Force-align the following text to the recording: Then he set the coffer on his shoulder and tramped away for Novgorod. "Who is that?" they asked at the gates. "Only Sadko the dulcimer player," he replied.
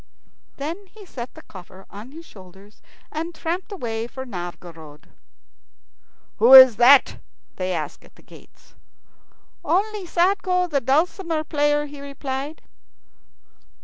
Then 0.57 0.87
he 0.87 1.05
set 1.05 1.31
the 1.35 1.43
coffer 1.43 1.85
on 1.91 2.11
his 2.11 2.25
shoulder 2.25 2.71
and 3.11 3.35
tramped 3.35 3.71
away 3.71 4.07
for 4.07 4.25
Novgorod. 4.25 5.09
"Who 6.37 6.55
is 6.55 6.77
that?" 6.77 7.17
they 7.57 7.71
asked 7.71 8.03
at 8.03 8.15
the 8.15 8.23
gates. 8.23 8.73
"Only 9.63 10.07
Sadko 10.07 10.65
the 10.71 10.81
dulcimer 10.81 11.43
player," 11.43 11.85
he 11.85 12.01
replied. 12.01 12.63